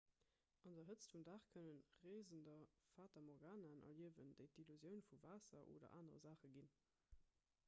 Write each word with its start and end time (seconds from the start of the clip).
an 0.67 0.75
der 0.77 0.85
hëtzt 0.87 1.11
vum 1.15 1.25
dag 1.27 1.43
kënne 1.51 1.75
reesender 2.05 2.65
fata 2.95 3.23
morganaen 3.27 3.85
erliewen 3.91 4.35
déi 4.41 4.49
d'illusioun 4.59 5.07
vu 5.11 5.23
waasser 5.27 5.73
oder 5.77 5.95
anere 6.01 6.25
saache 6.27 6.55
ginn 6.59 6.75